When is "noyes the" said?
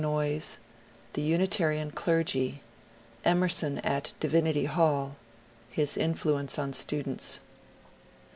0.03-1.21